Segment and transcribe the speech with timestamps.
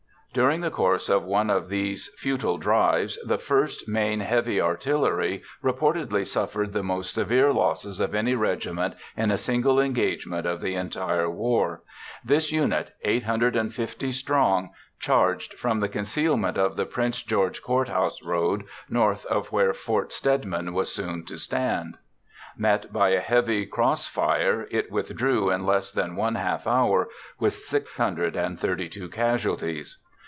[0.33, 6.25] During the course of one of these futile drives, the 1st Maine Heavy Artillery reportedly
[6.25, 11.29] suffered the most severe losses of any regiment in a single engagement of the entire
[11.29, 11.83] war.
[12.23, 14.69] This unit, 850 strong,
[15.01, 20.13] charged from the concealment of the Prince George Court House Road north of where Fort
[20.13, 21.97] Stedman was soon to stand.
[22.55, 29.09] Met by a heavy crossfire, it withdrew in less than one half hour, with 632
[29.09, 29.97] casualties.